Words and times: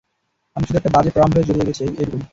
আমরা 0.55 0.65
শুধু 0.67 0.77
একটা 0.77 0.93
বাজে 0.95 1.09
প্রারম্ভে 1.11 1.47
জড়িয়ে 1.47 1.67
গেছি, 1.67 1.83
এটুকুই। 1.93 2.21